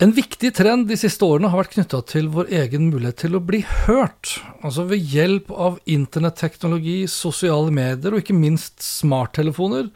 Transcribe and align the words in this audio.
En 0.00 0.14
viktig 0.16 0.54
trend 0.56 0.86
de 0.88 0.96
siste 0.96 1.26
årene 1.28 1.50
har 1.52 1.60
vært 1.60 1.74
knytta 1.74 1.98
til 2.08 2.30
vår 2.32 2.46
egen 2.56 2.86
mulighet 2.88 3.18
til 3.20 3.34
å 3.36 3.42
bli 3.44 3.58
hørt. 3.84 4.38
Altså 4.64 4.86
ved 4.88 5.02
hjelp 5.12 5.50
av 5.52 5.74
internetteknologi, 5.84 7.02
sosiale 7.04 7.68
medier 7.68 8.14
og 8.16 8.22
ikke 8.22 8.32
minst 8.32 8.80
smarttelefoner 8.80 9.90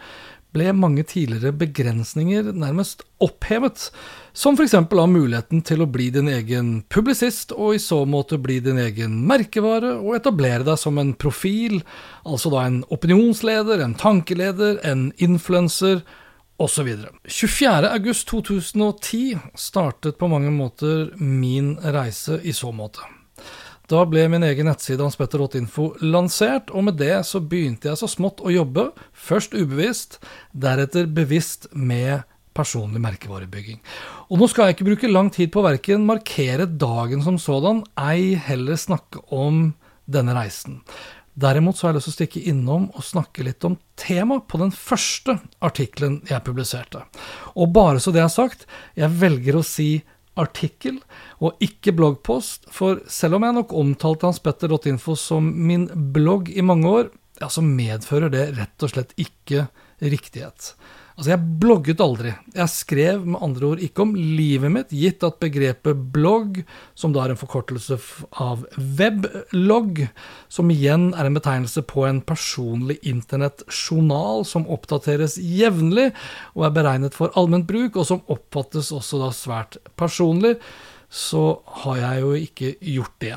ble 0.52 0.75
mange 0.77 1.06
tidligere 1.08 1.55
begrensninger 1.56 2.50
nærmest 2.52 3.00
opphevet, 3.25 3.86
som 4.36 4.58
f.eks. 4.58 4.77
av 4.77 5.08
muligheten 5.08 5.64
til 5.64 5.80
å 5.82 5.88
bli 5.88 6.10
din 6.12 6.28
egen 6.28 6.75
publisist, 6.92 7.55
og 7.56 7.78
i 7.78 7.80
så 7.80 8.02
måte 8.05 8.36
bli 8.36 8.58
din 8.62 8.82
egen 8.82 9.16
merkevare, 9.25 9.94
og 10.05 10.19
etablere 10.19 10.66
deg 10.69 10.77
som 10.84 11.00
en 11.00 11.14
profil, 11.16 11.80
altså 12.28 12.52
da 12.52 12.66
en 12.69 12.82
opinionsleder, 12.92 13.80
en 13.80 13.97
tankeleder, 13.97 14.77
en 14.84 15.08
influenser, 15.16 16.05
osv. 16.56 16.97
24.8.2010 17.24 19.38
startet 19.55 20.19
på 20.19 20.28
mange 20.30 20.50
måter 20.55 21.10
min 21.19 21.78
reise 21.78 22.41
i 22.42 22.52
så 22.52 22.72
måte. 22.72 23.00
Da 23.91 24.06
ble 24.08 24.28
min 24.33 24.42
egen 24.47 24.64
nettside 24.70 25.02
hanspetter.info 25.05 25.91
lansert, 26.00 26.70
og 26.72 26.86
med 26.86 26.97
det 27.00 27.27
så 27.28 27.41
begynte 27.44 27.91
jeg 27.91 28.00
så 28.00 28.08
smått 28.08 28.41
å 28.41 28.52
jobbe, 28.52 28.86
først 29.12 29.52
ubevisst, 29.52 30.19
deretter 30.56 31.10
bevisst 31.10 31.69
med 31.77 32.22
personlig 32.56 33.02
merkevarebygging. 33.05 33.82
Og 34.30 34.41
nå 34.41 34.48
skal 34.48 34.70
jeg 34.70 34.78
ikke 34.78 34.88
bruke 34.88 35.10
lang 35.10 35.28
tid 35.34 35.52
på 35.52 35.60
å 35.60 35.66
verken 35.66 36.06
markere 36.08 36.66
dagen 36.70 37.20
som 37.27 37.36
sådan, 37.41 37.82
ei 38.00 38.38
heller 38.41 38.78
snakke 38.81 39.21
om 39.34 39.75
denne 40.06 40.34
reisen. 40.36 40.81
Derimot 41.34 41.77
så 41.77 41.87
har 41.87 41.93
jeg 41.93 41.99
lyst 41.99 42.06
til 42.06 42.12
å 42.12 42.19
stikke 42.19 42.43
innom 42.50 42.89
og 42.95 43.06
snakke 43.06 43.45
litt 43.47 43.65
om 43.67 43.75
temaet 43.99 44.47
på 44.50 44.61
den 44.61 44.71
første 44.75 45.41
artikkelen 45.65 46.21
jeg 46.31 46.45
publiserte. 46.47 47.03
Og 47.59 47.72
bare 47.75 48.03
så 48.03 48.15
det 48.15 48.22
er 48.22 48.31
sagt, 48.31 48.69
jeg 48.95 49.11
velger 49.19 49.59
å 49.59 49.67
si 49.67 50.05
artikkel 50.39 51.00
og 51.43 51.59
ikke 51.62 51.95
bloggpost, 51.95 52.69
for 52.71 53.03
selv 53.11 53.39
om 53.39 53.47
jeg 53.47 53.56
nok 53.59 53.75
omtalte 53.78 54.31
hanspetter.info 54.31 55.17
som 55.19 55.50
min 55.67 55.89
blogg 56.15 56.50
i 56.55 56.65
mange 56.67 56.91
år, 56.91 57.11
ja, 57.43 57.51
så 57.51 57.65
medfører 57.66 58.31
det 58.31 58.45
rett 58.59 58.87
og 58.87 58.95
slett 58.95 59.15
ikke 59.19 59.66
riktighet. 60.03 60.75
Altså, 61.14 61.30
jeg 61.30 61.58
blogget 61.62 62.00
aldri. 62.02 62.32
Jeg 62.56 62.70
skrev 62.72 63.20
med 63.22 63.38
andre 63.47 63.69
ord 63.69 63.82
ikke 63.86 64.02
om 64.02 64.16
livet 64.19 64.72
mitt, 64.75 64.91
gitt 64.91 65.22
at 65.22 65.36
begrepet 65.38 66.00
blogg, 66.10 66.58
som 66.98 67.14
da 67.14 67.22
er 67.22 67.34
en 67.34 67.38
forkortelse 67.38 68.00
av 68.42 68.64
weblogg, 68.98 70.03
som 70.50 70.72
igjen 70.74 71.12
er 71.14 71.28
en 71.28 71.38
betegnelse 71.38 71.84
på 71.86 72.03
en 72.08 72.19
personlig 72.26 72.98
internettjournal 73.06 74.42
som 74.48 74.66
oppdateres 74.66 75.38
jevnlig 75.38 76.10
og 76.56 76.66
er 76.66 76.76
beregnet 76.80 77.14
for 77.14 77.30
allment 77.38 77.70
bruk, 77.70 77.94
og 77.94 78.10
som 78.10 78.26
oppfattes 78.26 78.91
også 78.91 79.22
da 79.22 79.30
svært 79.30 79.78
personlig, 79.94 80.56
så 81.06 81.60
har 81.84 82.03
jeg 82.08 82.26
jo 82.26 82.38
ikke 82.42 82.76
gjort 82.91 83.20
det. 83.22 83.36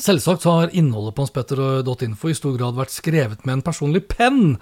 Selvsagt 0.00 0.46
har 0.48 0.70
innholdet 0.72 1.12
på 1.12 1.20
hanspetter.info 1.26 2.30
i 2.30 2.36
stor 2.36 2.54
grad 2.56 2.78
vært 2.78 2.94
skrevet 2.94 3.42
med 3.44 3.58
en 3.58 3.64
personlig 3.66 4.00
penn, 4.08 4.54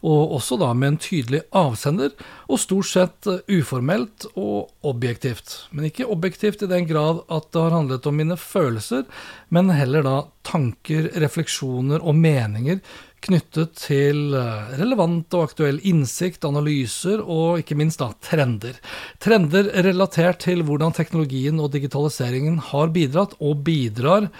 og 0.00 0.32
også 0.38 0.56
da 0.62 0.70
med 0.72 0.94
en 0.94 1.00
tydelig 1.04 1.42
avsender, 1.52 2.14
og 2.48 2.62
stort 2.62 2.88
sett 2.88 3.28
uformelt 3.52 4.24
og 4.32 4.70
objektivt. 4.88 5.68
Men 5.76 5.90
ikke 5.90 6.08
objektivt 6.08 6.64
i 6.64 6.70
den 6.70 6.88
grad 6.88 7.20
at 7.28 7.50
det 7.52 7.66
har 7.66 7.76
handlet 7.76 8.08
om 8.08 8.16
mine 8.16 8.38
følelser, 8.40 9.04
men 9.52 9.68
heller 9.76 10.06
da 10.06 10.16
tanker, 10.48 11.10
refleksjoner 11.20 12.00
og 12.00 12.16
meninger 12.16 12.80
knyttet 13.26 13.74
til 13.82 14.32
eh, 14.38 14.70
relevant 14.78 15.34
og 15.36 15.50
aktuell 15.50 15.82
innsikt, 15.90 16.46
analyser 16.48 17.20
og 17.20 17.60
ikke 17.60 17.76
minst 17.76 18.00
da 18.00 18.08
trender. 18.24 18.78
Trender 19.20 19.68
relatert 19.84 20.46
til 20.46 20.64
hvordan 20.64 20.96
teknologien 20.96 21.60
og 21.60 21.74
digitaliseringen 21.74 22.56
har 22.70 22.94
bidratt 22.94 23.36
og 23.42 23.66
bidrar 23.66 24.30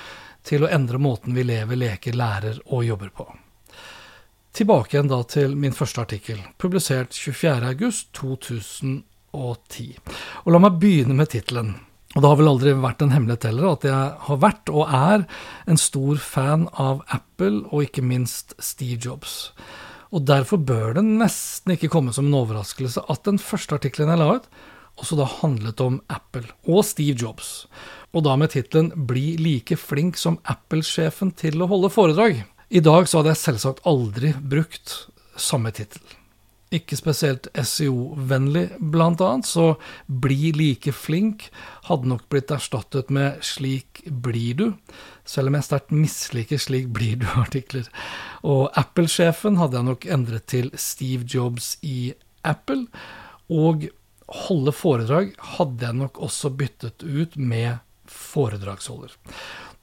til 0.48 0.64
å 0.64 0.70
endre 0.72 0.98
måten 1.02 1.36
vi 1.36 1.42
lever, 1.46 1.76
leker, 1.76 2.16
lærer 2.16 2.56
og 2.66 2.86
jobber 2.86 3.10
på. 3.14 3.26
Tilbake 4.58 4.96
igjen 4.96 5.10
da 5.10 5.22
til 5.28 5.56
min 5.60 5.76
første 5.76 6.00
artikkel, 6.02 6.38
publisert 6.58 7.12
24.8.2010. 7.14 9.02
Og 10.44 10.48
la 10.54 10.58
meg 10.64 10.80
begynne 10.80 11.14
med 11.18 11.28
tittelen. 11.34 11.70
Og 12.16 12.22
det 12.24 12.28
har 12.30 12.38
vel 12.40 12.48
aldri 12.50 12.72
vært 12.80 13.02
en 13.04 13.12
hemmelighet 13.12 13.44
heller 13.50 13.66
at 13.74 13.84
jeg 13.84 14.04
har 14.26 14.38
vært 14.40 14.70
og 14.72 14.84
er 14.88 15.26
en 15.68 15.78
stor 15.78 16.16
fan 16.24 16.64
av 16.72 17.04
Apple 17.12 17.68
og 17.68 17.84
ikke 17.84 18.02
minst 18.02 18.56
Steve 18.64 18.96
Jobs. 19.04 19.52
Og 20.08 20.24
derfor 20.24 20.56
bør 20.56 20.96
det 20.96 21.04
nesten 21.04 21.72
ikke 21.74 21.92
komme 21.92 22.12
som 22.16 22.26
en 22.30 22.38
overraskelse 22.40 23.04
at 23.12 23.28
den 23.28 23.38
første 23.38 23.76
artikkelen 23.76 24.10
jeg 24.14 24.20
la 24.22 24.28
ut, 24.38 24.46
også 24.98 25.14
da 25.20 25.26
handlet 25.30 25.78
om 25.84 26.00
Apple 26.10 26.48
og 26.66 26.80
Steve 26.88 27.14
Jobs 27.20 27.68
og 28.12 28.24
da 28.24 28.36
med 28.36 28.50
tittelen 28.54 28.92
'Bli 29.06 29.36
like 29.36 29.76
flink 29.76 30.16
som 30.16 30.38
Apple-sjefen 30.44 31.34
til 31.36 31.62
å 31.62 31.68
holde 31.68 31.92
foredrag'. 31.92 32.44
I 32.70 32.80
dag 32.80 33.08
så 33.08 33.20
hadde 33.20 33.34
jeg 33.34 33.44
selvsagt 33.44 33.84
aldri 33.84 34.32
brukt 34.32 35.08
samme 35.36 35.70
tittel. 35.72 36.02
Ikke 36.68 36.98
spesielt 36.98 37.46
SEO-vennlig, 37.56 38.76
blant 38.78 39.20
annet, 39.20 39.46
så 39.46 39.78
'bli 40.08 40.52
like 40.52 40.92
flink' 40.92 41.48
hadde 41.84 42.08
nok 42.08 42.28
blitt 42.28 42.50
erstattet 42.50 43.10
med 43.10 43.40
'slik 43.40 44.02
blir 44.04 44.54
du', 44.54 44.74
selv 45.24 45.48
om 45.48 45.54
jeg 45.54 45.64
sterkt 45.64 45.92
misliker 45.92 46.58
'slik 46.58 46.92
blir 46.92 47.16
du'-artikler. 47.16 47.88
Og 48.44 48.70
Apple-sjefen 48.76 49.56
hadde 49.56 49.76
jeg 49.76 49.84
nok 49.84 50.06
endret 50.06 50.46
til 50.46 50.70
Steve 50.74 51.24
Jobs 51.24 51.78
i 51.82 52.12
Apple, 52.44 52.86
og 53.48 53.88
holde 54.28 54.72
foredrag 54.72 55.32
hadde 55.56 55.86
jeg 55.86 55.94
nok 55.94 56.18
også 56.20 56.50
byttet 56.50 57.02
ut 57.02 57.36
med 57.36 57.78
foredragsholder. 58.12 59.14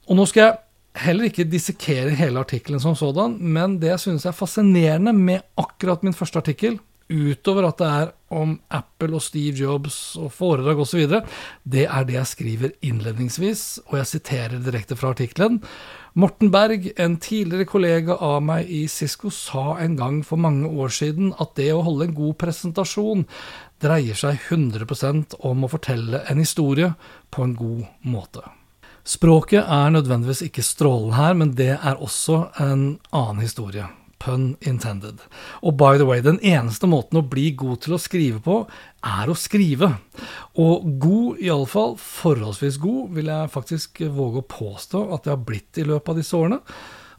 Og 0.06 0.18
nå 0.18 0.26
skal 0.30 0.44
jeg 0.44 0.58
heller 1.06 1.28
ikke 1.28 1.48
dissekere 1.50 2.14
hele 2.16 2.40
artikkelen 2.40 2.80
som 2.82 2.96
sådan, 2.98 3.36
men 3.40 3.78
det 3.82 3.92
jeg 3.94 4.04
synes 4.06 4.26
er 4.26 4.36
fascinerende 4.36 5.12
med 5.12 5.44
akkurat 5.60 6.04
min 6.06 6.16
første 6.16 6.40
artikkel, 6.40 6.78
utover 7.06 7.68
at 7.68 7.78
det 7.78 7.86
er 7.86 8.08
om 8.34 8.56
Apple 8.74 9.14
og 9.14 9.22
Steve 9.22 9.54
Jobs 9.54 10.16
og 10.18 10.32
foredrag 10.34 10.80
osv., 10.82 11.04
det 11.62 11.84
er 11.86 12.06
det 12.06 12.16
jeg 12.16 12.30
skriver 12.32 12.72
innledningsvis, 12.82 13.62
og 13.86 14.00
jeg 14.00 14.10
siterer 14.10 14.58
direkte 14.62 14.98
fra 14.98 15.12
artikkelen. 15.14 15.60
Morten 16.16 16.50
Berg, 16.50 16.88
en 16.98 17.18
tidligere 17.20 17.68
kollega 17.68 18.16
av 18.24 18.40
meg 18.42 18.70
i 18.72 18.86
Cisco, 18.88 19.30
sa 19.30 19.76
en 19.84 19.98
gang 19.98 20.22
for 20.24 20.40
mange 20.40 20.66
år 20.66 20.94
siden 20.96 21.34
at 21.38 21.52
det 21.60 21.68
å 21.74 21.84
holde 21.86 22.08
en 22.08 22.16
god 22.16 22.38
presentasjon 22.40 23.26
dreier 23.82 24.16
seg 24.18 24.40
100% 24.48 25.36
om 25.46 25.66
å 25.66 25.70
fortelle 25.70 26.22
en 26.30 26.40
historie 26.40 26.92
på 27.30 27.44
en 27.44 27.56
god 27.58 27.84
måte. 28.06 28.44
Språket 29.06 29.68
er 29.70 29.92
nødvendigvis 29.94 30.42
ikke 30.48 30.64
strålende 30.66 31.14
her, 31.14 31.36
men 31.38 31.54
det 31.54 31.76
er 31.76 32.02
også 32.02 32.48
en 32.62 32.96
annen 33.14 33.44
historie. 33.44 33.86
Pun 34.18 34.54
intended. 34.64 35.20
Og 35.60 35.76
by 35.78 36.00
the 36.00 36.06
way, 36.08 36.22
den 36.24 36.40
eneste 36.40 36.88
måten 36.90 37.20
å 37.20 37.28
bli 37.28 37.50
god 37.54 37.84
til 37.84 37.94
å 37.94 38.00
skrive 38.00 38.40
på, 38.42 38.56
er 39.06 39.30
å 39.30 39.36
skrive. 39.38 39.92
Og 40.58 40.88
god, 40.98 41.42
iallfall 41.44 41.94
forholdsvis 42.00 42.80
god, 42.82 43.12
vil 43.14 43.30
jeg 43.30 43.52
faktisk 43.52 44.02
våge 44.16 44.42
å 44.42 44.48
påstå 44.56 45.04
at 45.14 45.28
jeg 45.28 45.36
har 45.36 45.44
blitt 45.52 45.78
i 45.78 45.86
løpet 45.86 46.14
av 46.14 46.22
disse 46.22 46.40
årene 46.40 46.62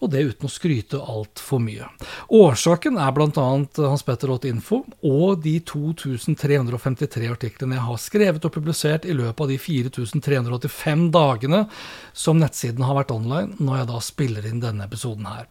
og 0.02 0.12
det 0.14 0.24
uten 0.30 0.48
å 0.48 0.52
skryte 0.52 1.02
altfor 1.02 1.62
mye. 1.64 1.88
Årsaken 2.34 3.00
er 3.02 3.14
bl.a. 3.16 3.48
Hans 3.78 4.06
Petter 4.08 4.32
Ott 4.34 4.48
Info 4.50 4.84
og 5.06 5.44
de 5.46 5.58
2353 5.66 7.32
artiklene 7.34 7.78
jeg 7.78 7.88
har 7.90 8.02
skrevet 8.02 8.48
og 8.48 8.56
publisert 8.56 9.08
i 9.08 9.16
løpet 9.18 9.44
av 9.46 9.52
de 9.52 9.60
4385 9.62 11.06
dagene 11.16 11.66
som 12.14 12.42
nettsiden 12.42 12.86
har 12.88 12.98
vært 13.00 13.14
online, 13.16 13.58
når 13.60 13.82
jeg 13.82 13.92
da 13.92 14.02
spiller 14.04 14.50
inn 14.50 14.64
denne 14.64 14.88
episoden 14.88 15.30
her. 15.30 15.48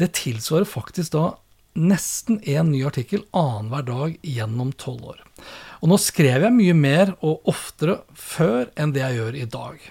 Det 0.00 0.12
tilsvarer 0.18 0.68
faktisk 0.68 1.14
da 1.16 1.30
nesten 1.78 2.40
én 2.42 2.72
ny 2.72 2.82
artikkel 2.86 3.22
annenhver 3.36 3.86
dag 3.86 4.16
gjennom 4.26 4.72
tolv 4.78 5.12
år. 5.14 5.22
Og 5.80 5.92
nå 5.92 5.96
skrev 6.02 6.44
jeg 6.44 6.56
mye 6.56 6.76
mer 6.76 7.14
og 7.24 7.46
oftere 7.50 8.00
før 8.12 8.68
enn 8.76 8.92
det 8.94 9.04
jeg 9.04 9.20
gjør 9.20 9.38
i 9.38 9.48
dag. 9.54 9.86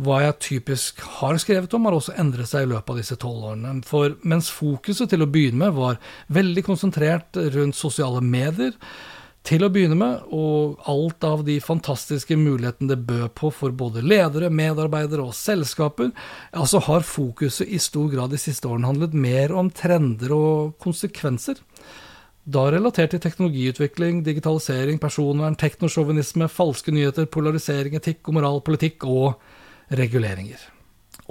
Hva 0.00 0.22
jeg 0.22 0.38
typisk 0.40 1.02
har 1.18 1.36
skrevet 1.42 1.74
om, 1.76 1.84
har 1.84 1.96
også 1.98 2.14
endret 2.20 2.48
seg 2.48 2.64
i 2.64 2.70
løpet 2.70 2.94
av 2.94 3.00
disse 3.02 3.16
tolv 3.20 3.50
årene. 3.50 3.74
For 3.84 4.14
mens 4.24 4.48
fokuset 4.52 5.10
til 5.12 5.24
å 5.24 5.28
begynne 5.28 5.66
med 5.66 5.76
var 5.76 5.98
veldig 6.32 6.64
konsentrert 6.64 7.36
rundt 7.52 7.76
sosiale 7.76 8.22
medier, 8.24 8.72
til 9.42 9.64
å 9.66 9.70
begynne 9.74 9.96
med, 9.98 10.20
og 10.30 10.84
alt 10.88 11.24
av 11.26 11.40
de 11.46 11.56
fantastiske 11.62 12.36
mulighetene 12.38 12.92
det 12.92 13.00
bød 13.08 13.32
på 13.38 13.50
for 13.50 13.74
både 13.74 14.04
ledere, 14.06 14.52
medarbeidere 14.54 15.24
og 15.26 15.34
selskaper, 15.34 16.12
altså 16.54 16.78
har 16.86 17.02
fokuset 17.06 17.66
i 17.66 17.80
stor 17.82 18.06
grad 18.12 18.30
de 18.30 18.38
siste 18.38 18.70
årene 18.70 18.86
handlet 18.92 19.16
mer 19.18 19.54
om 19.58 19.70
trender 19.74 20.34
og 20.36 20.76
konsekvenser. 20.82 21.58
Da 22.42 22.68
relatert 22.70 23.12
til 23.14 23.22
teknologiutvikling, 23.22 24.22
digitalisering, 24.26 25.02
personvern, 25.02 25.58
teknosjåvinisme, 25.58 26.48
falske 26.50 26.94
nyheter, 26.94 27.26
polarisering, 27.30 27.98
etikk 27.98 28.30
og 28.30 28.38
moral, 28.38 28.62
politikk 28.66 29.06
og 29.10 29.42
reguleringer. 29.98 30.60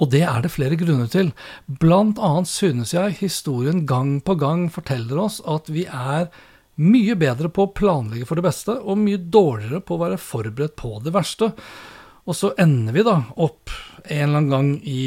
Og 0.00 0.10
det 0.10 0.22
er 0.26 0.42
det 0.42 0.52
flere 0.54 0.78
grunner 0.80 1.10
til. 1.10 1.30
Blant 1.66 2.20
annet 2.22 2.50
synes 2.50 2.94
jeg 2.94 3.18
historien 3.20 3.84
gang 3.86 4.16
på 4.24 4.36
gang 4.40 4.66
forteller 4.72 5.20
oss 5.22 5.40
at 5.48 5.68
vi 5.70 5.84
er 5.86 6.30
mye 6.82 7.14
bedre 7.20 7.50
på 7.52 7.66
å 7.66 7.72
planlegge 7.76 8.26
for 8.26 8.40
det 8.40 8.46
beste, 8.46 8.78
og 8.80 8.98
mye 8.98 9.20
dårligere 9.20 9.82
på 9.84 9.96
å 9.96 10.02
være 10.06 10.20
forberedt 10.20 10.74
på 10.80 10.96
det 11.04 11.12
verste. 11.14 11.52
Og 12.26 12.38
så 12.38 12.52
ender 12.60 12.96
vi 12.96 13.04
da 13.06 13.18
opp 13.36 13.70
en 14.06 14.24
eller 14.28 14.40
annen 14.40 14.52
gang 14.52 14.72
i 14.88 15.02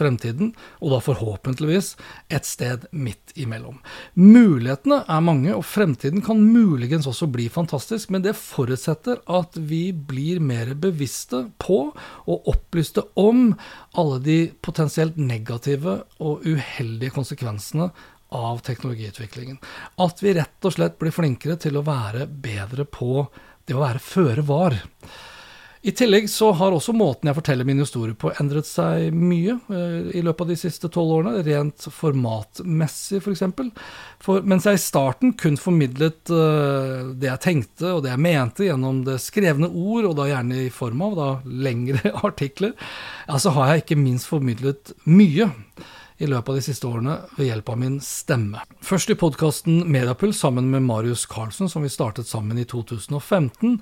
fremtiden, 0.00 0.52
og 0.80 0.94
da 0.94 1.00
forhåpentligvis 1.04 1.92
et 2.32 2.48
sted 2.48 2.86
midt 2.90 3.34
imellom. 3.40 3.78
Mulighetene 4.18 5.02
er 5.04 5.24
mange, 5.24 5.52
og 5.54 5.66
fremtiden 5.68 6.24
kan 6.24 6.40
muligens 6.40 7.08
også 7.10 7.28
bli 7.30 7.48
fantastisk, 7.52 8.10
men 8.10 8.24
det 8.24 8.36
forutsetter 8.38 9.20
at 9.30 9.58
vi 9.60 9.90
blir 9.92 10.40
mer 10.42 10.72
bevisste 10.80 11.46
på 11.60 11.82
og 11.92 12.48
opplyste 12.50 13.04
om 13.20 13.52
alle 14.00 14.22
de 14.24 14.38
potensielt 14.64 15.20
negative 15.20 16.00
og 16.22 16.46
uheldige 16.46 17.14
konsekvensene 17.14 17.90
av 18.30 18.60
teknologiutviklingen. 18.66 19.58
At 20.00 20.22
vi 20.22 20.34
rett 20.38 20.66
og 20.66 20.74
slett 20.74 20.98
blir 21.00 21.14
flinkere 21.14 21.58
til 21.60 21.78
å 21.78 21.86
være 21.86 22.28
bedre 22.30 22.86
på 22.86 23.24
det 23.66 23.76
å 23.76 23.82
være 23.82 24.02
føre 24.02 24.44
var. 24.46 24.76
I 25.80 25.92
tillegg 25.96 26.26
så 26.28 26.50
har 26.52 26.74
også 26.76 26.92
måten 26.92 27.30
jeg 27.30 27.36
forteller 27.38 27.64
min 27.64 27.78
historie 27.80 28.12
på 28.12 28.34
endret 28.42 28.68
seg 28.68 29.14
mye 29.16 29.54
eh, 29.72 30.10
i 30.18 30.20
løpet 30.20 30.44
av 30.44 30.50
de 30.52 30.56
siste 30.60 30.90
tolv 30.92 31.14
årene, 31.14 31.40
rent 31.46 31.86
formatmessig 31.88 33.16
f.eks. 33.16 33.24
For, 33.24 33.32
eksempel. 33.32 33.70
for 34.20 34.44
mens 34.44 34.68
jeg 34.68 34.76
i 34.76 34.82
starten 34.82 35.32
kun 35.40 35.56
formidlet 35.60 36.32
uh, 36.34 37.14
det 37.16 37.30
jeg 37.30 37.44
tenkte 37.46 37.94
og 37.94 38.04
det 38.04 38.12
jeg 38.12 38.24
mente 38.26 38.66
gjennom 38.68 39.00
det 39.06 39.16
skrevne 39.24 39.70
ord, 39.70 40.10
og 40.10 40.18
da 40.18 40.28
gjerne 40.28 40.66
i 40.66 40.74
form 40.74 41.06
av 41.06 41.16
da 41.16 41.30
lengre 41.48 42.12
artikler, 42.28 42.76
ja, 43.24 43.40
så 43.40 43.54
har 43.56 43.72
jeg 43.72 43.86
ikke 43.86 44.00
minst 44.02 44.28
formidlet 44.28 44.92
mye 45.08 45.48
i 46.20 46.28
løpet 46.28 46.52
av 46.52 46.58
de 46.58 46.62
siste 46.64 46.86
årene 46.86 47.16
ved 47.38 47.48
hjelp 47.48 47.70
av 47.72 47.78
min 47.80 47.96
stemme. 48.04 48.60
Først 48.84 49.12
i 49.12 49.16
podkasten 49.18 49.82
Mediapuls 49.88 50.42
sammen 50.44 50.68
med 50.72 50.84
Marius 50.84 51.24
Carlsen, 51.30 51.70
som 51.72 51.86
vi 51.86 51.92
startet 51.92 52.28
sammen 52.28 52.60
i 52.60 52.66
2015. 52.68 53.78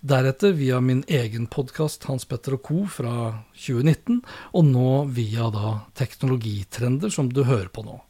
Deretter 0.00 0.56
via 0.56 0.80
min 0.80 1.04
egen 1.04 1.46
podkast 1.52 2.08
Hans 2.08 2.24
Petter 2.28 2.56
og 2.56 2.64
co. 2.64 2.86
fra 2.88 3.16
2019, 3.52 4.22
og 4.56 4.70
nå 4.70 4.92
via 5.12 5.50
da 5.52 5.74
teknologitrender, 5.98 7.12
som 7.12 7.28
du 7.28 7.44
hører 7.44 7.68
på 7.68 7.84
nå. 7.84 8.00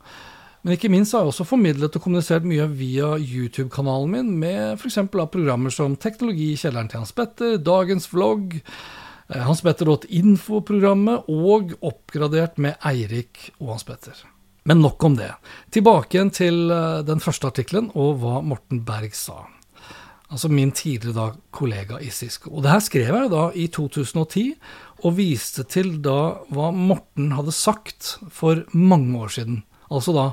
Men 0.62 0.76
ikke 0.76 0.92
minst 0.94 1.16
har 1.16 1.24
jeg 1.24 1.32
også 1.32 1.48
formidlet 1.48 1.96
og 1.98 2.04
kommunisert 2.04 2.44
mye 2.46 2.68
via 2.70 3.16
YouTube-kanalen 3.18 4.12
min, 4.14 4.34
med 4.38 4.76
f.eks. 4.78 5.00
programmer 5.10 5.74
som 5.74 5.98
Teknologi 5.98 6.52
i 6.52 6.58
kjelleren 6.60 6.90
til 6.90 7.02
Hans 7.02 7.14
Petter, 7.16 7.56
Dagens 7.58 8.06
vlogg, 8.14 8.60
Hans 9.40 9.62
Petter 9.64 9.88
Låt 9.88 10.04
Info-programmet, 10.04 11.28
og 11.28 11.72
oppgradert 11.80 12.58
med 12.60 12.76
Eirik 12.84 13.48
og 13.60 13.74
Hans 13.74 13.86
Petter. 13.88 14.18
Men 14.68 14.82
nok 14.82 15.02
om 15.04 15.16
det. 15.18 15.32
Tilbake 15.74 16.16
igjen 16.16 16.30
til 16.34 16.70
eh, 16.70 17.00
den 17.06 17.22
første 17.22 17.48
artikkelen 17.50 17.90
og 17.98 18.20
hva 18.22 18.38
Morten 18.46 18.84
Berg 18.86 19.16
sa. 19.18 19.40
Altså 20.32 20.48
min 20.48 20.70
tidligere 20.72 21.16
da 21.16 21.26
kollega 21.52 21.98
i 22.00 22.08
Sisko. 22.14 22.54
Og 22.54 22.64
det 22.64 22.72
her 22.72 22.84
skrev 22.84 23.10
jeg 23.18 23.32
da 23.32 23.42
i 23.58 23.66
2010, 23.68 24.44
og 25.02 25.16
viste 25.18 25.66
til 25.68 25.96
da 26.04 26.44
hva 26.54 26.70
Morten 26.72 27.34
hadde 27.36 27.52
sagt 27.52 28.14
for 28.32 28.62
mange 28.72 29.18
år 29.18 29.34
siden. 29.34 29.62
Altså 29.92 30.14
da 30.16 30.30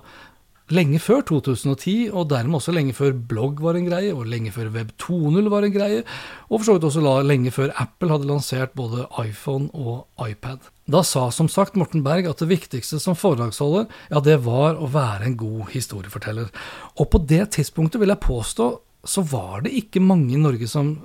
lenge 0.73 0.99
før 1.01 1.23
2010, 1.29 2.09
og 2.13 2.29
dermed 2.31 2.59
også 2.59 2.73
lenge 2.75 2.95
før 2.97 3.13
blogg 3.31 3.61
var 3.63 3.77
en 3.77 3.87
greie, 3.89 4.13
og 4.13 4.27
lenge 4.29 4.51
før 4.55 4.71
Web 4.73 4.91
2.0 5.01 5.49
var 5.51 5.65
en 5.65 5.75
greie, 5.75 6.01
og 6.49 6.59
for 6.59 6.65
så 6.67 6.75
vidt 6.77 6.87
også 6.89 7.13
lenge 7.25 7.53
før 7.55 7.73
Apple 7.81 8.11
hadde 8.13 8.29
lansert 8.29 8.75
både 8.77 9.07
iPhone 9.23 9.69
og 9.73 10.05
iPad. 10.25 10.67
Da 10.89 11.03
sa 11.05 11.27
som 11.33 11.49
sagt 11.51 11.77
Morten 11.77 12.03
Berg 12.05 12.29
at 12.29 12.41
det 12.41 12.49
viktigste 12.49 12.99
som 13.01 13.17
foredragsholder, 13.17 13.89
ja, 14.09 14.21
det 14.25 14.39
var 14.45 14.77
å 14.77 14.89
være 14.93 15.29
en 15.29 15.37
god 15.39 15.69
historieforteller. 15.73 16.49
Og 16.97 17.09
på 17.13 17.21
det 17.29 17.51
tidspunktet, 17.57 18.01
vil 18.01 18.13
jeg 18.13 18.25
påstå, 18.25 18.69
så 19.05 19.23
var 19.23 19.65
det 19.65 19.75
ikke 19.77 20.03
mange 20.03 20.33
i 20.35 20.41
Norge 20.41 20.67
som 20.67 20.95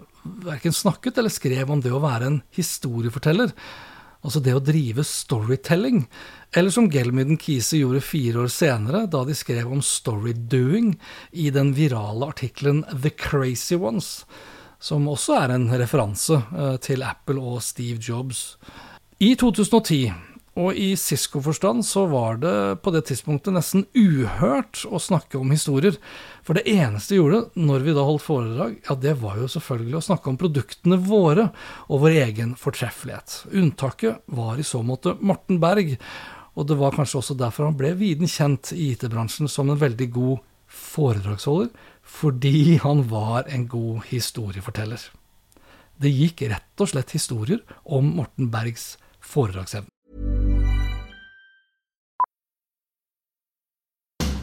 verken 0.44 0.72
snakket 0.72 1.18
eller 1.20 1.32
skrev 1.32 1.70
om 1.70 1.82
det 1.84 1.92
å 1.92 2.02
være 2.02 2.30
en 2.30 2.38
historieforteller. 2.56 3.52
Altså 4.24 4.40
det 4.40 4.54
å 4.56 4.62
drive 4.64 5.04
storytelling. 5.04 6.06
Eller 6.56 6.72
som 6.72 6.88
Gelmyden 6.90 7.38
Kise 7.40 7.82
gjorde 7.82 8.00
fire 8.04 8.46
år 8.46 8.52
senere, 8.52 9.04
da 9.10 9.20
de 9.28 9.36
skrev 9.36 9.68
om 9.68 9.82
storydoing 9.84 10.94
i 11.32 11.50
den 11.52 11.74
virale 11.76 12.30
artikkelen 12.32 12.82
The 12.90 13.12
Crazy 13.12 13.76
Ones, 13.76 14.22
som 14.80 15.08
også 15.10 15.36
er 15.42 15.54
en 15.54 15.68
referanse 15.76 16.40
eh, 16.40 16.76
til 16.84 17.04
Apple 17.04 17.42
og 17.42 17.60
Steve 17.64 18.00
Jobs. 18.00 18.54
I 19.20 19.34
2010 19.40 20.33
og 20.54 20.76
i 20.78 20.92
Cisco-forstand 20.98 21.82
så 21.86 22.04
var 22.06 22.36
det 22.38 22.54
på 22.84 22.92
det 22.94 23.02
tidspunktet 23.08 23.56
nesten 23.56 23.82
uhørt 23.98 24.84
å 24.86 25.00
snakke 25.02 25.40
om 25.40 25.50
historier. 25.50 25.96
For 26.46 26.54
det 26.54 26.68
eneste 26.70 27.16
vi 27.16 27.18
gjorde 27.18 27.40
når 27.58 27.86
vi 27.86 27.94
da 27.96 28.04
holdt 28.06 28.22
foredrag, 28.22 28.76
ja 28.86 28.94
det 29.02 29.16
var 29.22 29.40
jo 29.40 29.48
selvfølgelig 29.50 29.98
å 29.98 30.04
snakke 30.08 30.30
om 30.30 30.38
produktene 30.38 30.98
våre 31.02 31.48
og 31.88 32.04
vår 32.04 32.20
egen 32.28 32.54
fortreffelighet. 32.60 33.40
Unntaket 33.50 34.22
var 34.38 34.60
i 34.60 34.66
så 34.66 34.84
måte 34.86 35.16
Morten 35.18 35.58
Berg, 35.62 35.96
og 36.54 36.68
det 36.70 36.78
var 36.78 36.94
kanskje 36.94 37.18
også 37.18 37.36
derfor 37.38 37.66
han 37.66 37.78
ble 37.78 37.90
viden 37.98 38.30
kjent 38.30 38.70
i 38.76 38.92
IT-bransjen 38.92 39.50
som 39.50 39.72
en 39.72 39.80
veldig 39.80 40.08
god 40.14 40.44
foredragsholder, 40.70 41.72
fordi 42.04 42.76
han 42.84 43.02
var 43.10 43.50
en 43.50 43.66
god 43.70 44.06
historieforteller. 44.10 45.02
Det 45.98 46.14
gikk 46.14 46.46
rett 46.50 46.82
og 46.82 46.90
slett 46.90 47.14
historier 47.14 47.62
om 47.82 48.14
Morten 48.20 48.50
Bergs 48.54 48.94
foredragsevne. 49.24 49.93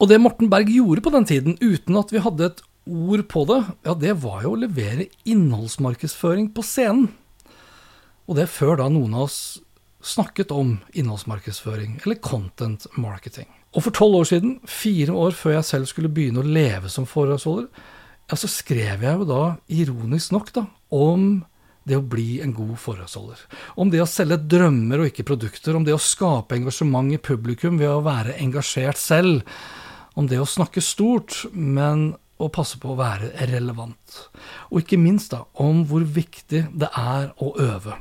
Og 0.00 0.08
det 0.08 0.16
Morten 0.22 0.48
Berg 0.48 0.70
gjorde 0.72 1.04
på 1.04 1.12
den 1.12 1.26
tiden, 1.28 1.56
uten 1.60 1.98
at 2.00 2.12
vi 2.12 2.22
hadde 2.24 2.46
et 2.48 2.62
ord 2.88 3.22
på 3.28 3.44
det, 3.50 3.58
ja, 3.84 3.94
det 3.94 4.14
var 4.22 4.44
jo 4.46 4.54
å 4.54 4.60
levere 4.62 5.10
innholdsmarkedsføring 5.28 6.50
på 6.56 6.64
scenen. 6.64 7.10
Og 8.24 8.38
det 8.38 8.48
før 8.48 8.80
da 8.80 8.88
noen 8.88 9.18
av 9.18 9.26
oss 9.28 9.40
snakket 10.00 10.54
om 10.56 10.78
innholdsmarkedsføring, 10.96 11.98
eller 12.04 12.20
content 12.24 12.86
marketing. 12.96 13.50
Og 13.76 13.84
for 13.84 13.94
tolv 13.94 14.22
år 14.22 14.30
siden, 14.30 14.56
fire 14.64 15.12
år 15.12 15.36
før 15.36 15.58
jeg 15.58 15.68
selv 15.68 15.90
skulle 15.90 16.10
begynne 16.10 16.40
å 16.40 16.48
leve 16.48 16.88
som 16.90 17.06
foredragsholder, 17.06 17.68
ja, 18.30 18.38
så 18.38 18.48
skrev 18.48 19.04
jeg 19.04 19.20
jo 19.20 19.26
da, 19.28 19.42
ironisk 19.68 20.32
nok, 20.32 20.52
da, 20.56 20.64
om 20.94 21.42
det 21.88 21.98
å 21.98 22.06
bli 22.06 22.38
en 22.40 22.54
god 22.54 22.76
foredragsholder. 22.80 23.44
Om 23.82 23.92
det 23.92 24.00
å 24.00 24.08
selge 24.08 24.40
drømmer 24.48 25.02
og 25.02 25.10
ikke 25.10 25.26
produkter, 25.28 25.76
om 25.76 25.84
det 25.84 25.92
å 25.96 26.00
skape 26.00 26.56
engasjement 26.56 27.12
i 27.12 27.20
publikum 27.20 27.76
ved 27.80 27.90
å 27.90 28.02
være 28.06 28.38
engasjert 28.40 29.00
selv, 29.00 29.44
om 30.18 30.28
det 30.30 30.40
å 30.40 30.48
snakke 30.48 30.82
stort, 30.84 31.44
men 31.52 32.14
å 32.40 32.48
passe 32.52 32.78
på 32.80 32.92
å 32.92 32.98
være 32.98 33.32
relevant. 33.50 34.20
Og 34.70 34.82
ikke 34.82 35.00
minst 35.00 35.34
da, 35.34 35.44
om 35.60 35.84
hvor 35.88 36.04
viktig 36.04 36.66
det 36.72 36.88
er 36.96 37.32
å 37.38 37.52
øve. 37.60 37.98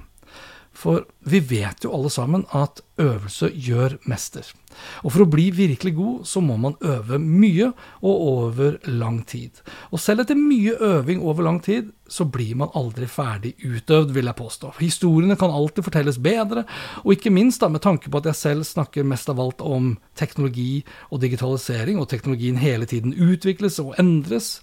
For 0.79 1.03
vi 1.27 1.41
vet 1.43 1.83
jo 1.83 1.91
alle 1.91 2.09
sammen 2.13 2.45
at 2.55 2.79
øvelse 2.99 3.49
gjør 3.51 3.97
mester. 4.07 4.47
Og 5.03 5.11
for 5.11 5.25
å 5.25 5.29
bli 5.31 5.49
virkelig 5.51 5.91
god, 5.97 6.25
så 6.29 6.39
må 6.43 6.55
man 6.61 6.77
øve 6.79 7.19
mye 7.19 7.71
og 7.99 8.21
over 8.29 8.77
lang 8.87 9.19
tid. 9.27 9.59
Og 9.91 9.99
selv 9.99 10.23
etter 10.23 10.39
mye 10.39 10.77
øving 10.79 11.19
over 11.19 11.43
lang 11.43 11.59
tid, 11.65 11.89
så 12.07 12.23
blir 12.31 12.55
man 12.61 12.71
aldri 12.79 13.09
ferdig 13.11 13.53
utøvd, 13.59 14.13
vil 14.15 14.31
jeg 14.31 14.39
påstå. 14.39 14.71
Historiene 14.79 15.35
kan 15.39 15.51
alltid 15.51 15.85
fortelles 15.89 16.19
bedre, 16.23 16.63
og 17.03 17.15
ikke 17.15 17.33
minst 17.33 17.59
da 17.63 17.69
med 17.71 17.83
tanke 17.83 18.11
på 18.11 18.21
at 18.21 18.31
jeg 18.31 18.39
selv 18.39 18.67
snakker 18.69 19.07
mest 19.07 19.29
av 19.31 19.41
alt 19.43 19.63
om 19.65 19.97
teknologi 20.19 20.85
og 21.09 21.19
digitalisering, 21.25 21.99
og 21.99 22.07
teknologien 22.11 22.59
hele 22.61 22.87
tiden 22.87 23.13
utvikles 23.13 23.81
og 23.83 23.97
endres 23.99 24.59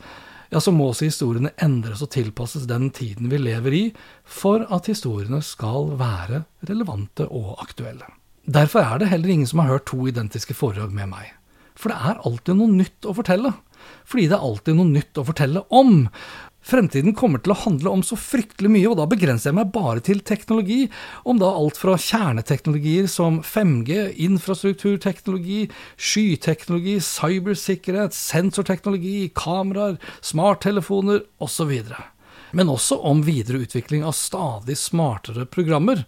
ja, 0.52 0.60
så 0.62 0.72
må 0.74 0.90
også 0.90 1.08
historiene 1.08 1.52
endres 1.62 2.02
og 2.04 2.12
tilpasses 2.14 2.68
den 2.70 2.90
tiden 2.94 3.30
vi 3.32 3.40
lever 3.40 3.76
i, 3.76 3.84
for 4.22 4.66
at 4.72 4.90
historiene 4.90 5.42
skal 5.44 5.92
være 6.00 6.44
relevante 6.68 7.26
og 7.26 7.56
aktuelle. 7.62 8.08
Derfor 8.46 8.84
er 8.84 9.02
det 9.02 9.10
heller 9.10 9.32
ingen 9.32 9.50
som 9.50 9.62
har 9.62 9.72
hørt 9.74 9.88
to 9.90 10.06
identiske 10.06 10.54
foredrag 10.54 10.92
med 10.94 11.10
meg. 11.10 11.32
For 11.76 11.92
det 11.92 11.98
er 11.98 12.22
alltid 12.24 12.58
noe 12.58 12.72
nytt 12.72 13.08
å 13.08 13.14
fortelle. 13.16 13.52
Fordi 14.06 14.28
det 14.30 14.36
er 14.36 14.44
alltid 14.48 14.78
noe 14.78 14.88
nytt 14.88 15.18
å 15.18 15.26
fortelle 15.26 15.64
om. 15.74 16.06
Fremtiden 16.66 17.14
kommer 17.14 17.38
til 17.38 17.52
å 17.54 17.58
handle 17.60 17.92
om 17.94 18.00
så 18.02 18.16
fryktelig 18.18 18.70
mye, 18.74 18.88
og 18.90 18.96
da 18.98 19.04
begrenser 19.06 19.52
jeg 19.52 19.58
meg 19.60 19.68
bare 19.74 20.02
til 20.02 20.18
teknologi, 20.26 20.88
om 21.22 21.38
da 21.38 21.52
alt 21.54 21.78
fra 21.78 21.94
kjerneteknologier 21.94 23.06
som 23.10 23.38
5G, 23.46 24.16
infrastrukturteknologi, 24.26 25.68
skyteknologi, 25.94 26.96
cybersikkerhet, 27.06 28.16
sensorteknologi, 28.18 29.28
kameraer, 29.38 30.00
smarttelefoner 30.26 31.22
osv. 31.38 31.76
Men 32.56 32.74
også 32.74 32.98
om 32.98 33.22
videre 33.26 33.62
utvikling 33.62 34.02
av 34.06 34.18
stadig 34.18 34.74
smartere 34.80 35.46
programmer 35.46 36.02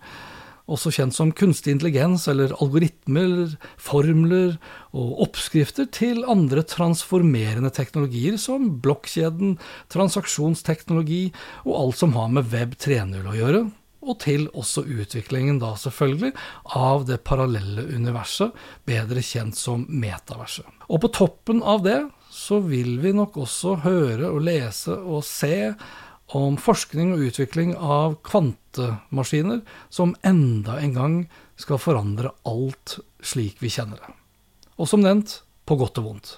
også 0.68 0.92
kjent 0.94 1.16
som 1.16 1.32
kunstig 1.32 1.74
intelligens 1.74 2.26
eller 2.30 2.52
algoritmer, 2.60 3.56
formler 3.80 4.58
og 4.92 5.24
oppskrifter 5.26 5.88
til 5.94 6.22
andre 6.28 6.64
transformerende 6.68 7.72
teknologier 7.74 8.38
som 8.40 8.68
blokkjeden, 8.84 9.56
transaksjonsteknologi 9.92 11.28
og 11.64 11.74
alt 11.80 12.00
som 12.02 12.14
har 12.18 12.32
med 12.36 12.50
Web 12.52 12.76
3.0 12.80 13.18
å 13.24 13.36
gjøre, 13.38 13.62
og 14.08 14.20
til 14.22 14.46
også 14.56 14.84
utviklingen 14.86 15.58
da 15.60 15.74
selvfølgelig 15.76 16.32
av 16.78 17.06
det 17.08 17.20
parallelle 17.26 17.84
universet, 17.90 18.52
bedre 18.88 19.24
kjent 19.24 19.58
som 19.58 19.84
metaverset. 19.88 20.66
Og 20.88 21.02
på 21.02 21.12
toppen 21.16 21.64
av 21.66 21.82
det 21.84 22.00
så 22.32 22.60
vil 22.64 22.98
vi 23.02 23.14
nok 23.16 23.36
også 23.40 23.78
høre 23.84 24.30
og 24.30 24.44
lese 24.46 24.94
og 24.94 25.24
se 25.26 25.72
om 26.36 26.58
forskning 26.60 27.14
og 27.14 27.24
utvikling 27.30 27.74
av 27.76 28.18
kvantemaskiner 28.26 29.62
som 29.88 30.14
enda 30.26 30.78
en 30.82 30.94
gang 30.96 31.16
skal 31.60 31.80
forandre 31.80 32.34
alt 32.48 32.98
slik 33.24 33.62
vi 33.62 33.72
kjenner 33.72 34.00
det. 34.02 34.12
Og 34.78 34.90
som 34.90 35.02
nevnt, 35.02 35.40
på 35.68 35.76
godt 35.76 35.98
og 36.00 36.06
vondt. 36.06 36.28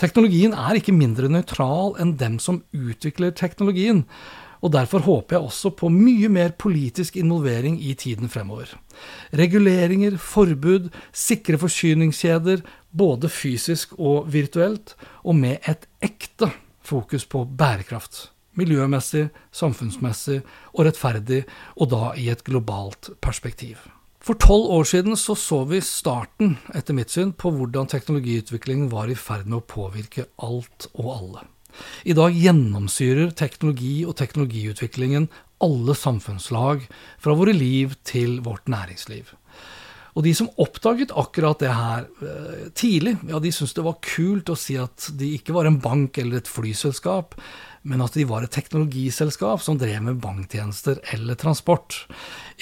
Teknologien 0.00 0.52
er 0.52 0.76
ikke 0.76 0.92
mindre 0.92 1.30
nøytral 1.32 1.94
enn 2.02 2.16
dem 2.20 2.36
som 2.42 2.60
utvikler 2.76 3.32
teknologien, 3.32 4.04
og 4.64 4.72
derfor 4.74 5.04
håper 5.04 5.36
jeg 5.36 5.46
også 5.46 5.72
på 5.78 5.88
mye 5.92 6.28
mer 6.32 6.52
politisk 6.58 7.16
involvering 7.20 7.78
i 7.80 7.94
tiden 7.96 8.28
fremover. 8.32 8.72
Reguleringer, 9.36 10.16
forbud, 10.20 10.90
sikre 11.12 11.60
forsyningskjeder, 11.60 12.64
både 12.90 13.30
fysisk 13.32 13.94
og 13.96 14.32
virtuelt, 14.32 14.96
og 15.24 15.36
med 15.40 15.60
et 15.68 15.88
ekte 16.04 16.50
fokus 16.84 17.28
på 17.28 17.44
bærekraft 17.44 18.26
miljømessig, 18.58 19.28
samfunnsmessig 19.54 20.40
og 20.74 20.86
rettferdig, 20.88 21.44
og 21.76 21.92
da 21.92 22.14
i 22.18 22.30
et 22.32 22.44
globalt 22.46 23.12
perspektiv. 23.24 23.78
For 24.26 24.38
tolv 24.42 24.72
år 24.74 24.86
siden 24.90 25.14
så, 25.14 25.36
så 25.38 25.60
vi 25.70 25.78
starten, 25.84 26.56
etter 26.74 26.96
mitt 26.96 27.12
syn, 27.14 27.30
på 27.30 27.52
hvordan 27.54 27.86
teknologiutviklingen 27.92 28.88
var 28.90 29.12
i 29.12 29.18
ferd 29.18 29.46
med 29.46 29.60
å 29.60 29.68
påvirke 29.70 30.26
alt 30.42 30.88
og 30.96 31.12
alle. 31.12 31.44
I 32.08 32.16
dag 32.16 32.34
gjennomsyrer 32.34 33.34
teknologi 33.36 34.00
og 34.08 34.16
teknologiutviklingen 34.18 35.28
alle 35.64 35.94
samfunnslag, 35.96 36.84
fra 37.22 37.34
våre 37.36 37.54
liv 37.56 37.94
til 38.04 38.40
vårt 38.44 38.68
næringsliv. 38.68 39.32
Og 40.16 40.24
de 40.24 40.32
som 40.32 40.48
oppdaget 40.62 41.12
akkurat 41.12 41.60
det 41.60 41.72
her 41.76 42.06
eh, 42.24 42.68
tidlig, 42.72 43.18
ja, 43.28 43.40
de 43.42 43.52
syntes 43.52 43.76
det 43.76 43.84
var 43.84 43.98
kult 44.00 44.48
å 44.48 44.56
si 44.56 44.78
at 44.80 45.10
de 45.20 45.34
ikke 45.36 45.52
var 45.52 45.68
en 45.68 45.76
bank 45.82 46.16
eller 46.22 46.40
et 46.40 46.48
flyselskap, 46.48 47.36
men 47.86 48.00
at 48.02 48.16
de 48.16 48.24
var 48.26 48.42
et 48.42 48.50
teknologiselskap 48.50 49.60
som 49.62 49.76
drev 49.78 50.00
med 50.08 50.18
banktjenester 50.24 51.02
eller 51.12 51.36
transport. 51.38 52.00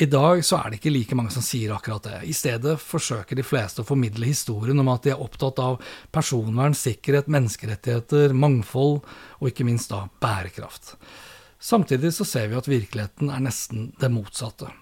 I 0.02 0.10
dag 0.10 0.42
så 0.44 0.58
er 0.58 0.72
det 0.72 0.80
ikke 0.80 0.92
like 0.92 1.16
mange 1.16 1.32
som 1.32 1.46
sier 1.46 1.72
akkurat 1.76 2.10
det. 2.10 2.18
I 2.28 2.34
stedet 2.36 2.74
forsøker 2.82 3.38
de 3.38 3.46
fleste 3.46 3.84
å 3.84 3.88
formidle 3.88 4.28
historien 4.28 4.82
om 4.82 4.90
at 4.92 5.06
de 5.06 5.14
er 5.14 5.22
opptatt 5.22 5.62
av 5.62 5.78
personvern, 6.12 6.74
sikkerhet, 6.76 7.30
menneskerettigheter, 7.30 8.34
mangfold 8.34 8.98
og 9.38 9.50
ikke 9.52 9.68
minst 9.70 9.94
da 9.94 10.04
bærekraft. 10.20 10.96
Samtidig 11.64 12.12
så 12.12 12.26
ser 12.28 12.50
vi 12.50 12.58
at 12.58 12.68
virkeligheten 12.68 13.30
er 13.32 13.46
nesten 13.46 13.92
det 14.02 14.10
motsatte. 14.12 14.74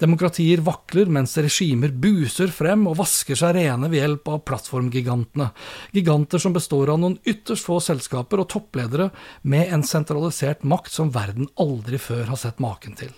Demokratier 0.00 0.62
vakler 0.64 1.10
mens 1.12 1.36
regimer 1.38 1.92
buser 1.94 2.50
frem 2.54 2.86
og 2.90 2.98
vasker 2.98 3.38
seg 3.38 3.54
rene 3.58 3.90
ved 3.92 4.00
hjelp 4.00 4.30
av 4.32 4.40
plattformgigantene. 4.48 5.50
Giganter 5.94 6.42
som 6.42 6.54
består 6.56 6.90
av 6.94 7.00
noen 7.02 7.18
ytterst 7.22 7.68
få 7.68 7.78
selskaper 7.84 8.42
og 8.42 8.48
toppledere 8.50 9.10
med 9.42 9.70
en 9.74 9.86
sentralisert 9.86 10.66
makt 10.66 10.94
som 10.94 11.12
verden 11.14 11.50
aldri 11.62 12.00
før 12.02 12.26
har 12.32 12.40
sett 12.40 12.62
maken 12.64 12.98
til. 12.98 13.14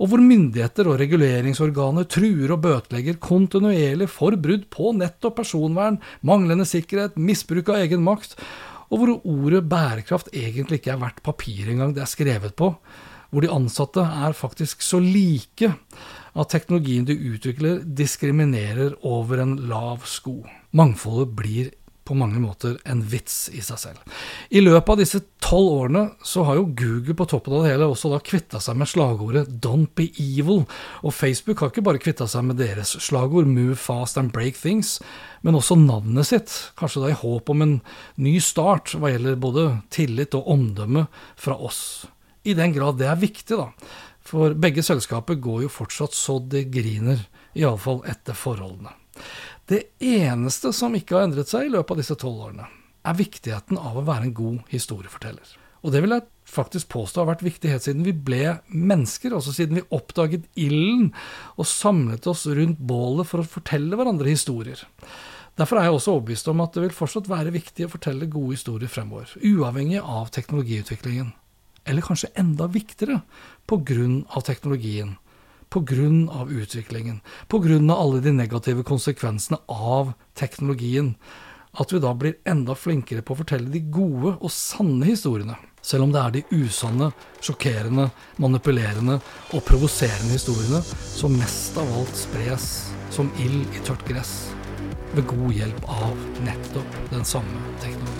Og 0.00 0.12
hvor 0.12 0.22
myndigheter 0.24 0.88
og 0.88 1.00
reguleringsorganer 1.00 2.08
truer 2.08 2.54
og 2.54 2.62
bøtelegger 2.64 3.20
kontinuerlig 3.20 4.08
for 4.12 4.36
brudd 4.40 4.68
på 4.72 4.94
nettopp 4.96 5.40
personvern, 5.40 6.00
manglende 6.24 6.68
sikkerhet, 6.68 7.20
misbruk 7.20 7.72
av 7.72 7.82
egen 7.84 8.04
makt, 8.04 8.36
og 8.90 8.98
hvor 8.98 9.12
ordet 9.18 9.62
bærekraft 9.70 10.32
egentlig 10.34 10.80
ikke 10.80 10.94
er 10.96 11.04
verdt 11.04 11.22
papiret 11.24 11.72
engang 11.74 11.92
det 11.94 12.02
er 12.04 12.10
skrevet 12.10 12.56
på 12.58 12.74
hvor 13.30 13.44
de 13.44 13.52
ansatte 13.52 14.04
er 14.04 14.36
faktisk 14.36 14.82
så 14.82 15.00
like 15.02 15.72
at 16.30 16.52
teknologien 16.52 17.06
de 17.08 17.16
utvikler, 17.32 17.82
diskriminerer 17.82 18.94
over 19.06 19.42
en 19.42 19.56
lav 19.70 20.06
sko. 20.06 20.40
Mangfoldet 20.76 21.34
blir 21.38 21.70
på 22.10 22.16
mange 22.18 22.40
måter 22.42 22.74
en 22.90 23.02
vits 23.06 23.44
i 23.54 23.60
seg 23.62 23.78
selv. 23.78 24.14
I 24.50 24.62
løpet 24.62 24.88
av 24.90 24.98
disse 24.98 25.20
tolv 25.42 25.68
årene 25.84 26.02
så 26.26 26.42
har 26.48 26.58
jo 26.58 26.70
Google 26.74 27.14
på 27.14 27.26
toppen 27.30 27.54
av 27.54 27.64
det 27.64 27.74
hele 27.74 27.86
også 27.90 28.10
da 28.10 28.18
kvitta 28.24 28.58
seg 28.62 28.80
med 28.80 28.90
slagordet 28.90 29.46
'Don't 29.62 29.92
be 29.94 30.08
evil', 30.18 30.66
og 31.04 31.14
Facebook 31.14 31.60
har 31.60 31.70
ikke 31.70 31.86
bare 31.86 32.02
kvitta 32.02 32.26
seg 32.26 32.48
med 32.48 32.58
deres 32.58 32.96
slagord 32.98 33.46
'Move 33.46 33.76
fast 33.76 34.18
and 34.18 34.32
break 34.32 34.58
things', 34.58 34.98
men 35.42 35.54
også 35.54 35.78
navnet 35.78 36.26
sitt, 36.26 36.72
kanskje 36.76 37.02
da 37.02 37.12
i 37.14 37.20
håp 37.22 37.50
om 37.50 37.62
en 37.62 37.80
ny 38.16 38.38
start 38.40 38.96
hva 38.98 39.14
gjelder 39.14 39.36
både 39.36 39.82
tillit 39.90 40.34
og 40.34 40.48
omdømme 40.48 41.06
fra 41.36 41.54
oss. 41.54 42.06
I 42.44 42.54
den 42.56 42.72
grad 42.72 42.98
det 43.00 43.08
er 43.10 43.20
viktig, 43.20 43.58
da. 43.58 43.68
For 44.24 44.54
begge 44.54 44.84
selskaper 44.84 45.38
går 45.40 45.64
jo 45.66 45.72
fortsatt 45.72 46.16
så 46.16 46.38
det 46.40 46.68
griner, 46.72 47.22
iallfall 47.58 48.02
etter 48.08 48.36
forholdene. 48.36 48.92
Det 49.70 49.82
eneste 50.02 50.72
som 50.74 50.94
ikke 50.96 51.16
har 51.16 51.28
endret 51.28 51.50
seg 51.50 51.68
i 51.68 51.72
løpet 51.72 51.94
av 51.94 52.00
disse 52.02 52.16
tolv 52.18 52.46
årene, 52.48 52.68
er 53.06 53.16
viktigheten 53.16 53.78
av 53.80 53.98
å 54.00 54.06
være 54.06 54.28
en 54.28 54.36
god 54.36 54.72
historieforteller. 54.72 55.56
Og 55.80 55.94
det 55.94 56.02
vil 56.04 56.12
jeg 56.12 56.26
faktisk 56.50 56.90
påstå 56.92 57.22
har 57.22 57.30
vært 57.30 57.44
viktig 57.46 57.70
helt 57.72 57.84
siden 57.86 58.04
vi 58.04 58.12
ble 58.12 58.58
mennesker, 58.68 59.32
altså 59.32 59.54
siden 59.56 59.78
vi 59.78 59.86
oppdaget 59.96 60.48
ilden 60.60 61.08
og 61.56 61.68
samlet 61.68 62.26
oss 62.28 62.44
rundt 62.50 62.82
bålet 62.84 63.28
for 63.28 63.40
å 63.40 63.48
fortelle 63.48 63.96
hverandre 63.96 64.28
historier. 64.28 64.82
Derfor 65.60 65.80
er 65.80 65.88
jeg 65.88 65.96
også 65.96 66.16
overbevist 66.16 66.50
om 66.52 66.60
at 66.64 66.76
det 66.76 66.84
vil 66.84 66.96
fortsatt 66.96 67.30
være 67.30 67.54
viktig 67.54 67.86
å 67.86 67.92
fortelle 67.92 68.28
gode 68.32 68.58
historier 68.58 68.92
fremover, 68.92 69.32
uavhengig 69.40 70.02
av 70.02 70.28
teknologiutviklingen. 70.36 71.32
Eller 71.84 72.04
kanskje 72.04 72.32
enda 72.38 72.66
viktigere 72.70 73.20
av 73.70 74.40
teknologien 74.46 75.16
pga. 75.70 76.46
utviklingen, 76.50 77.20
pga. 77.48 77.94
alle 77.94 78.20
de 78.20 78.32
negative 78.32 78.82
konsekvensene 78.82 79.58
av 79.66 80.12
teknologien, 80.34 81.14
at 81.72 81.92
vi 81.92 81.98
da 81.98 82.14
blir 82.14 82.34
enda 82.44 82.74
flinkere 82.74 83.22
på 83.22 83.34
å 83.34 83.40
fortelle 83.42 83.70
de 83.70 83.80
gode 83.80 84.34
og 84.40 84.50
sanne 84.50 85.06
historiene. 85.06 85.56
Selv 85.82 86.04
om 86.04 86.12
det 86.12 86.20
er 86.20 86.30
de 86.34 86.42
usanne, 86.50 87.12
sjokkerende, 87.40 88.10
manipulerende 88.42 89.20
og 89.54 89.64
provoserende 89.64 90.34
historiene 90.34 90.82
som 91.14 91.38
mest 91.38 91.78
av 91.78 91.92
alt 92.00 92.16
spres 92.18 92.66
som 93.14 93.30
ild 93.38 93.70
i 93.70 93.84
tørt 93.86 94.02
gress, 94.08 94.50
ved 95.14 95.30
god 95.30 95.54
hjelp 95.54 95.86
av 95.88 96.18
nettopp 96.44 96.98
den 97.14 97.24
samme 97.24 97.62
teknologien. 97.80 98.19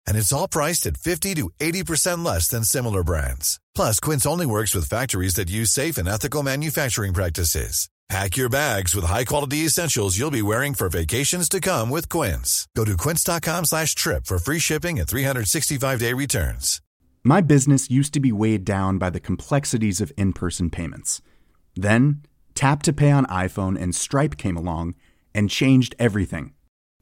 and 0.11 0.17
it's 0.17 0.33
all 0.33 0.49
priced 0.49 0.85
at 0.85 0.97
50 0.97 1.35
to 1.35 1.49
80% 1.61 2.25
less 2.25 2.49
than 2.49 2.65
similar 2.65 3.01
brands. 3.01 3.61
Plus, 3.73 3.97
Quince 4.01 4.25
only 4.25 4.45
works 4.45 4.75
with 4.75 4.89
factories 4.89 5.35
that 5.35 5.49
use 5.49 5.71
safe 5.71 5.97
and 5.97 6.07
ethical 6.07 6.43
manufacturing 6.43 7.13
practices. 7.13 7.87
Pack 8.09 8.35
your 8.35 8.49
bags 8.49 8.93
with 8.93 9.05
high-quality 9.05 9.59
essentials 9.59 10.19
you'll 10.19 10.39
be 10.39 10.41
wearing 10.41 10.73
for 10.73 10.89
vacations 10.89 11.47
to 11.47 11.61
come 11.61 11.89
with 11.89 12.09
Quince. 12.09 12.67
Go 12.75 12.83
to 12.83 12.97
quince.com 12.97 13.63
slash 13.63 13.95
trip 13.95 14.25
for 14.25 14.37
free 14.37 14.59
shipping 14.59 14.99
and 14.99 15.07
365-day 15.07 16.11
returns. 16.11 16.81
My 17.23 17.39
business 17.39 17.89
used 17.89 18.13
to 18.15 18.19
be 18.19 18.33
weighed 18.33 18.65
down 18.65 18.97
by 18.97 19.11
the 19.11 19.21
complexities 19.21 20.01
of 20.01 20.11
in-person 20.17 20.71
payments. 20.71 21.21
Then, 21.77 22.23
Tap 22.53 22.83
to 22.83 22.91
Pay 22.91 23.11
on 23.11 23.25
iPhone 23.27 23.81
and 23.81 23.95
Stripe 23.95 24.35
came 24.35 24.57
along 24.57 24.95
and 25.33 25.49
changed 25.49 25.95
everything. 25.97 26.51